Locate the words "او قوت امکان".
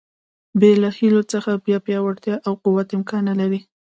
2.47-3.21